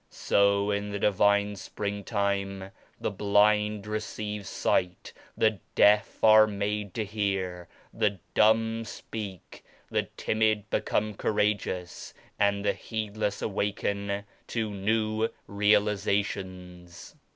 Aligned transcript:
So 0.09 0.71
in 0.71 0.89
the 0.89 0.97
Divine 0.97 1.55
Springtime 1.55 2.71
the 2.99 3.11
blind 3.11 3.85
receive 3.85 4.47
sight, 4.47 5.13
the 5.37 5.59
deaf 5.75 6.23
are 6.23 6.47
made 6.47 6.95
to 6.95 7.05
hear, 7.05 7.67
the 7.93 8.17
dumb 8.33 8.83
speak, 8.83 9.63
the 9.91 10.07
timid 10.17 10.67
become 10.71 11.13
courageous 11.13 12.15
and 12.39 12.65
the 12.65 12.73
heedless 12.73 13.43
awaken 13.43 14.23
to 14.47 14.71
new 14.71 15.29
realizations. 15.45 17.15